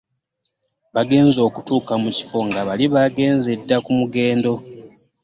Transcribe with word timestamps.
Bagenze 0.95 1.39
okutuuka 1.47 1.93
mu 2.01 2.09
kifo, 2.17 2.39
nga 2.47 2.61
bali 2.67 2.85
bageenze 2.93 3.49
dda 3.59 3.77
ku 3.85 3.91
mugendo. 3.99 4.53